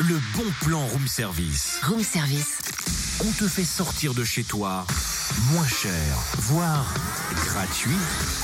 Le 0.00 0.20
bon 0.36 0.44
plan 0.60 0.84
room 0.86 1.06
service. 1.06 1.78
Room 1.84 2.02
service. 2.02 2.58
On 3.20 3.30
te 3.30 3.46
fait 3.46 3.64
sortir 3.64 4.12
de 4.12 4.24
chez 4.24 4.42
toi 4.42 4.84
moins 5.52 5.66
cher, 5.66 5.92
voire 6.38 6.92
gratuit. 7.46 7.96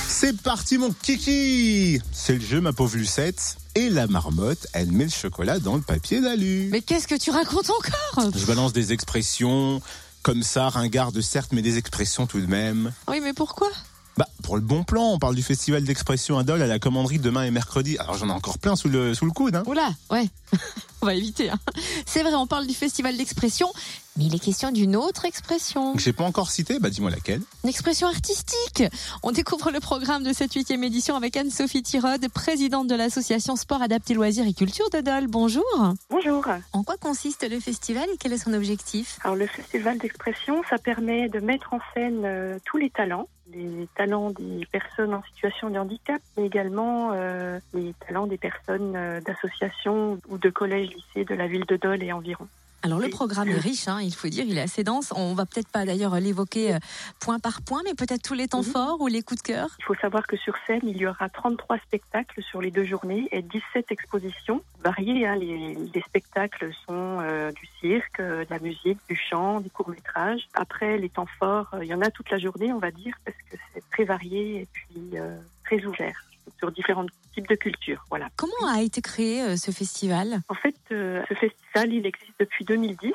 C'est 0.09 0.41
parti 0.43 0.79
mon 0.79 0.93
kiki 0.93 2.01
C'est 2.13 2.35
le 2.35 2.41
jeu 2.41 2.61
ma 2.61 2.73
pauvre 2.73 2.97
Lucette. 2.97 3.57
Et 3.75 3.89
la 3.89 4.07
marmotte, 4.07 4.67
elle 4.73 4.91
met 4.91 5.05
le 5.05 5.11
chocolat 5.11 5.59
dans 5.59 5.77
le 5.77 5.83
papier 5.83 6.21
d'alu. 6.21 6.69
Mais 6.71 6.83
qu'est-ce 6.83 7.07
que 7.07 7.17
tu 7.17 7.31
racontes 7.31 7.71
encore? 7.71 8.31
Je 8.37 8.45
balance 8.47 8.72
des 8.72 8.93
expressions 8.93 9.81
comme 10.22 10.43
ça, 10.43 10.69
ringardes 10.69 11.21
certes, 11.21 11.53
mais 11.53 11.63
des 11.63 11.79
expressions 11.79 12.27
tout 12.27 12.41
de 12.41 12.47
même. 12.47 12.93
Oui, 13.09 13.21
mais 13.21 13.33
pourquoi? 13.33 13.69
Bah, 14.17 14.29
pour 14.41 14.57
le 14.57 14.63
bon 14.63 14.83
plan, 14.83 15.13
on 15.13 15.19
parle 15.19 15.35
du 15.35 15.43
festival 15.43 15.85
d'expression 15.85 16.38
Adol 16.38 16.62
à 16.62 16.66
la 16.66 16.79
commanderie 16.79 17.19
demain 17.19 17.45
et 17.45 17.51
mercredi. 17.51 17.98
Alors 17.98 18.16
j'en 18.16 18.29
ai 18.29 18.33
encore 18.33 18.59
plein 18.59 18.77
sous 18.77 18.88
le, 18.88 19.15
sous 19.15 19.24
le 19.24 19.33
coude. 19.33 19.56
Hein. 19.56 19.62
Oula, 19.66 19.91
ouais. 20.11 20.29
on 21.02 21.06
va 21.06 21.15
éviter. 21.15 21.51
Hein. 21.51 21.59
C'est 22.06 22.23
vrai, 22.23 22.34
on 22.34 22.47
parle 22.47 22.66
du 22.66 22.74
festival 22.74 23.16
d'expression, 23.16 23.70
mais 24.16 24.24
il 24.24 24.34
est 24.34 24.38
question 24.38 24.70
d'une 24.70 24.97
autre 24.97 25.24
expression. 25.24 25.97
J'ai 25.97 26.12
pas 26.12 26.24
encore 26.24 26.50
cité, 26.50 26.78
bah 26.78 26.91
dis-moi 26.91 27.11
laquelle. 27.11 27.41
Une 27.64 27.70
expression 27.70 28.06
artistique. 28.09 28.84
On 29.23 29.33
découvre 29.33 29.70
le 29.70 29.80
programme 29.80 30.24
de 30.24 30.33
cette 30.33 30.52
huitième 30.55 30.84
édition 30.84 31.16
avec 31.16 31.36
Anne-Sophie 31.36 31.83
Tirode, 31.83 32.28
présidente 32.28 32.88
de 32.88 32.95
l'association 32.95 33.56
Sport 33.56 33.83
Adapté 33.83 34.14
Loisirs 34.14 34.47
et 34.47 34.55
Culture 34.55 34.91
de 34.91 35.00
Dole. 35.00 35.27
Bonjour. 35.28 35.64
Bonjour. 36.11 36.45
En 36.72 36.83
quoi 36.83 36.97
consiste 36.97 37.48
le 37.48 37.61
festival 37.61 38.09
et 38.12 38.16
quel 38.19 38.33
est 38.33 38.38
son 38.38 38.52
objectif? 38.52 39.19
Alors 39.25 39.36
le 39.36 39.47
festival 39.47 39.98
d'expression, 39.98 40.62
ça 40.69 40.78
permet 40.78 41.28
de 41.28 41.41
mettre 41.41 41.72
en 41.72 41.80
scène 41.95 42.22
euh, 42.25 42.59
tous 42.64 42.77
les 42.77 42.91
talents, 42.91 43.28
les 43.52 43.88
talents 43.97 44.30
des 44.30 44.66
personnes 44.66 45.15
en 45.15 45.23
situation 45.34 45.70
de 45.70 45.79
handicap, 45.79 46.20
mais 46.37 46.47
également 46.47 47.11
euh, 47.12 47.59
les 47.75 47.95
talents 48.07 48.27
des 48.27 48.39
personnes 48.39 48.95
euh, 48.97 49.20
d'associations 49.20 50.19
ou 50.29 50.39
de 50.39 50.51
collèges, 50.51 50.91
lycées 50.91 51.25
de 51.25 51.34
la 51.34 51.47
ville 51.47 51.65
de 51.66 51.77
Dole 51.77 52.03
et 52.03 52.12
environ. 52.12 52.48
Alors 52.83 52.98
le 52.98 53.11
programme 53.11 53.51
est 53.51 53.59
riche, 53.59 53.89
hein, 53.89 53.98
il 54.01 54.15
faut 54.15 54.29
dire, 54.29 54.47
il 54.48 54.56
est 54.56 54.62
assez 54.62 54.84
dense. 54.84 55.12
On 55.14 55.34
va 55.34 55.45
peut-être 55.45 55.69
pas 55.69 55.84
d'ailleurs 55.84 56.19
l'évoquer 56.19 56.75
euh, 56.75 56.78
point 57.20 57.39
par 57.39 57.61
point, 57.61 57.83
mais 57.84 57.92
peut-être 57.92 58.22
tous 58.22 58.33
les 58.33 58.48
temps 58.48 58.62
forts 58.62 59.03
ou 59.03 59.06
les 59.06 59.20
coups 59.20 59.42
de 59.42 59.47
cœur. 59.47 59.69
Il 59.81 59.84
faut 59.84 59.95
savoir 59.97 60.27
que 60.27 60.39
sur 60.39 60.55
scène, 60.67 60.81
il 60.84 60.97
y 60.97 61.06
aura 61.06 61.28
33 61.28 61.77
spectacles 61.78 62.42
sur 62.42 62.62
les 62.62 62.70
deux 62.70 62.84
journées 62.84 63.28
et 63.33 63.42
17 63.42 63.92
expositions 63.92 64.62
variées. 64.83 65.27
hein. 65.27 65.37
Les, 65.37 65.75
les 65.92 66.00
spectacles 66.00 66.70
sont 66.87 67.19
euh, 67.20 67.53
du 67.53 67.69
cirque, 67.81 68.19
de 68.19 68.47
la 68.48 68.59
musique, 68.59 68.98
du 69.11 69.17
chant, 69.17 69.61
des 69.61 69.69
courts-métrages. 69.69 70.48
Après, 70.55 70.97
les 70.97 71.11
temps 71.11 71.28
forts, 71.39 71.69
il 71.83 71.87
y 71.87 71.92
en 71.94 72.00
a 72.00 72.11
toute 72.11 72.31
la 72.31 72.39
journée, 72.39 72.72
on 72.72 72.78
va 72.78 72.91
dire, 72.91 73.15
parce 73.27 73.37
que 73.50 73.59
c'est 73.75 73.80
très 74.01 74.05
varié 74.05 74.62
et 74.62 74.69
puis 74.73 75.19
euh, 75.19 75.37
très 75.65 75.84
ouvert 75.84 76.25
sur 76.59 76.73
différents 76.73 77.06
types 77.34 77.48
de 77.48 77.55
cultures. 77.55 78.05
Voilà. 78.09 78.29
Comment 78.37 78.73
a 78.73 78.81
été 78.81 79.03
créé 79.03 79.43
euh, 79.43 79.56
ce 79.56 79.70
festival? 79.70 80.41
En 80.48 80.55
fait, 80.55 80.75
euh, 80.91 81.23
ce 81.29 81.34
festival, 81.34 81.93
il 81.93 82.06
existe 82.06 82.33
depuis 82.39 82.65
2010 82.65 83.12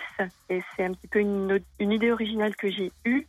et 0.50 0.62
c'est 0.76 0.86
un 0.86 0.94
petit 0.94 1.08
peu 1.08 1.20
une, 1.20 1.60
une 1.80 1.92
idée 1.92 2.12
originale 2.12 2.56
que 2.56 2.70
j'ai 2.70 2.92
eue. 3.06 3.26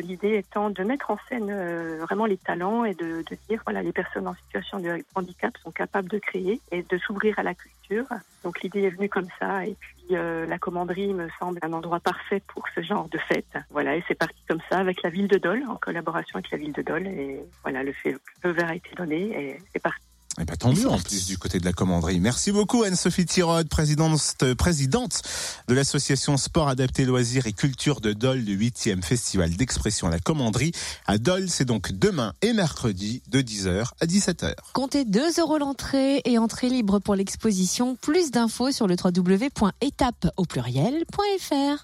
L'idée 0.00 0.36
étant 0.36 0.70
de 0.70 0.82
mettre 0.82 1.10
en 1.10 1.18
scène 1.28 1.48
euh, 1.50 1.98
vraiment 2.02 2.26
les 2.26 2.36
talents 2.36 2.84
et 2.84 2.94
de, 2.94 3.24
dire 3.48 3.62
voilà 3.64 3.82
les 3.82 3.92
personnes 3.92 4.28
en 4.28 4.34
situation 4.34 4.80
de 4.80 5.04
handicap 5.14 5.56
sont 5.62 5.70
capables 5.70 6.08
de 6.08 6.18
créer 6.18 6.60
et 6.70 6.82
de 6.82 6.98
s'ouvrir 6.98 7.38
à 7.38 7.42
la 7.42 7.54
culture. 7.54 8.06
Donc 8.42 8.62
l'idée 8.62 8.82
est 8.82 8.90
venue 8.90 9.08
comme 9.08 9.28
ça 9.38 9.66
et 9.66 9.76
puis 9.78 10.16
euh, 10.16 10.46
la 10.46 10.58
commanderie 10.58 11.12
me 11.12 11.28
semble 11.38 11.58
un 11.62 11.72
endroit 11.72 12.00
parfait 12.00 12.42
pour 12.48 12.64
ce 12.74 12.82
genre 12.82 13.08
de 13.08 13.18
fête. 13.18 13.58
Voilà 13.70 13.96
et 13.96 14.04
c'est 14.08 14.14
parti 14.14 14.40
comme 14.48 14.60
ça 14.70 14.78
avec 14.78 15.02
la 15.02 15.10
ville 15.10 15.28
de 15.28 15.38
Dole 15.38 15.64
en 15.68 15.76
collaboration 15.76 16.36
avec 16.36 16.50
la 16.50 16.58
ville 16.58 16.72
de 16.72 16.82
Dole 16.82 17.06
et 17.06 17.40
voilà 17.62 17.82
le 17.82 17.92
feu 17.92 18.18
le 18.42 18.50
vert 18.50 18.68
a 18.68 18.74
été 18.74 18.90
donné 18.96 19.16
et 19.16 19.58
c'est 19.72 19.82
parti. 19.82 20.02
Eh 20.40 20.44
ben, 20.44 20.56
tant 20.56 20.72
mieux 20.72 20.88
en 20.88 20.98
plus 20.98 21.26
du 21.26 21.38
côté 21.38 21.60
de 21.60 21.64
la 21.64 21.72
commanderie. 21.72 22.18
Merci 22.18 22.50
beaucoup 22.50 22.82
Anne-Sophie 22.82 23.24
Tirode, 23.24 23.68
présidente, 23.68 24.20
présidente 24.58 25.22
de 25.68 25.74
l'association 25.74 26.36
Sport 26.36 26.68
Adapté 26.68 27.04
Loisirs 27.04 27.46
et 27.46 27.52
Culture 27.52 28.00
de 28.00 28.12
Dole 28.12 28.44
du 28.44 28.58
8e 28.58 29.02
Festival 29.02 29.50
d'expression 29.50 30.08
à 30.08 30.10
la 30.10 30.18
commanderie. 30.18 30.72
À 31.06 31.18
Dole, 31.18 31.48
c'est 31.48 31.64
donc 31.64 31.92
demain 31.92 32.32
et 32.42 32.52
mercredi 32.52 33.22
de 33.28 33.40
10h 33.40 33.90
à 34.00 34.06
17h. 34.06 34.54
Comptez 34.72 35.04
2 35.04 35.40
euros 35.40 35.58
l'entrée 35.58 36.20
et 36.24 36.38
entrée 36.38 36.68
libre 36.68 36.98
pour 36.98 37.14
l'exposition. 37.14 37.96
Plus 37.96 38.32
d'infos 38.32 38.72
sur 38.72 38.88
le 38.88 38.96
www.étape 39.02 40.26
au 40.36 40.44
pluriel.fr. 40.44 41.82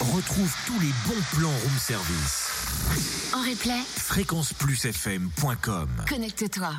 Retrouve 0.00 0.52
tous 0.66 0.80
les 0.80 0.92
bons 1.06 1.22
plans 1.32 1.48
room 1.48 1.78
service. 1.78 2.48
En 3.34 3.40
replay, 3.40 3.80
Fréquenceplusfm.com 3.96 5.88
connecte-toi. 6.08 6.74